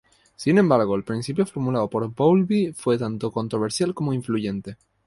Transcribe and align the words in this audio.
Sin 0.35 0.57
embargo, 0.57 0.95
el 0.95 1.03
principio 1.03 1.45
formulado 1.45 1.87
por 1.87 2.07
Bowlby 2.11 2.73
fue 2.73 2.97
tanto 2.97 3.29
controversial 3.29 3.93
como 3.93 4.13
influyente. 4.15 4.77